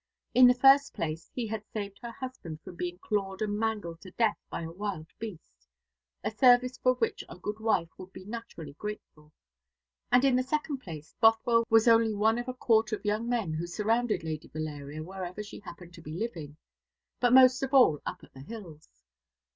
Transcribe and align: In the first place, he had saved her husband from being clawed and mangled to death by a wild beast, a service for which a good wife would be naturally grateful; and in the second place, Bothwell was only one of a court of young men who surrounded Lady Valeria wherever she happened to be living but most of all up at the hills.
In 0.33 0.47
the 0.47 0.55
first 0.55 0.95
place, 0.95 1.29
he 1.31 1.45
had 1.45 1.63
saved 1.67 1.99
her 2.01 2.09
husband 2.09 2.61
from 2.63 2.75
being 2.75 2.97
clawed 2.97 3.43
and 3.43 3.55
mangled 3.59 4.01
to 4.01 4.09
death 4.09 4.39
by 4.49 4.63
a 4.63 4.71
wild 4.71 5.05
beast, 5.19 5.67
a 6.23 6.31
service 6.31 6.79
for 6.79 6.95
which 6.95 7.23
a 7.29 7.37
good 7.37 7.59
wife 7.59 7.91
would 7.99 8.11
be 8.11 8.25
naturally 8.25 8.73
grateful; 8.73 9.31
and 10.11 10.25
in 10.25 10.35
the 10.35 10.41
second 10.41 10.79
place, 10.79 11.13
Bothwell 11.21 11.65
was 11.69 11.87
only 11.87 12.15
one 12.15 12.39
of 12.39 12.47
a 12.47 12.53
court 12.55 12.91
of 12.91 13.05
young 13.05 13.29
men 13.29 13.53
who 13.53 13.67
surrounded 13.67 14.23
Lady 14.23 14.47
Valeria 14.47 15.03
wherever 15.03 15.43
she 15.43 15.59
happened 15.59 15.93
to 15.93 16.01
be 16.01 16.17
living 16.17 16.57
but 17.19 17.31
most 17.31 17.61
of 17.61 17.71
all 17.71 18.01
up 18.03 18.23
at 18.23 18.33
the 18.33 18.41
hills. 18.41 19.03